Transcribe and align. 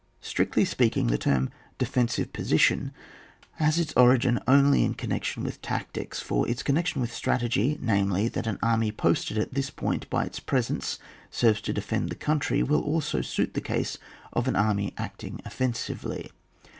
Strictly 0.21 0.65
speaking, 0.65 1.05
the 1.05 1.17
term 1.19 1.51
defensive 1.77 2.33
position 2.33 2.91
has 3.57 3.77
its 3.77 3.93
origin 3.93 4.39
only 4.47 4.83
in 4.83 4.95
connection 4.95 5.43
with 5.43 5.61
tactics, 5.61 6.19
for 6.19 6.49
its 6.49 6.63
connection 6.63 7.01
with 7.01 7.13
stra 7.13 7.37
tegy, 7.37 7.77
namely, 7.79 8.27
that 8.27 8.47
an 8.47 8.57
army 8.63 8.91
posted 8.91 9.37
at 9.37 9.53
this 9.53 9.69
point 9.69 10.09
by 10.09 10.25
its 10.25 10.39
presence 10.39 10.97
serves 11.29 11.61
to 11.61 11.71
defend 11.71 12.09
the 12.09 12.15
country, 12.15 12.63
will 12.63 12.81
also 12.81 13.21
suit 13.21 13.53
the 13.53 13.61
case 13.61 13.99
of 14.33 14.47
an 14.47 14.55
army 14.55 14.91
acting 14.97 15.39
offensively. 15.45 16.31